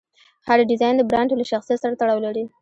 [0.47, 2.43] هر ډیزاین د برانډ له شخصیت سره تړاو لري.